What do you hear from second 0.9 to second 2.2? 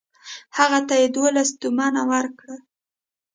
یې دوولس تومنه